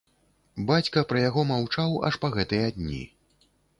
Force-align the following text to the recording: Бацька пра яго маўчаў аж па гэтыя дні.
Бацька 0.69 1.03
пра 1.11 1.21
яго 1.29 1.43
маўчаў 1.51 1.91
аж 2.09 2.13
па 2.25 2.33
гэтыя 2.37 2.67
дні. 2.79 3.03